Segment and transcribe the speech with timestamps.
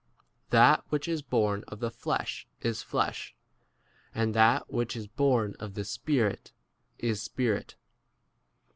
[0.49, 3.35] That [which is] born of the flesh is flesh;
[4.15, 6.51] and that [which is] born of the Spirit
[6.97, 7.75] 7 is spirit.